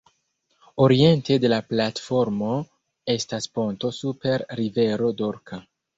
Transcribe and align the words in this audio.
Oriente 0.85 1.35
de 1.43 1.51
la 1.53 1.59
platformo 1.73 2.49
estas 3.15 3.49
ponto 3.59 3.93
super 3.99 4.47
rivero 4.61 5.13
Dorka. 5.21 5.63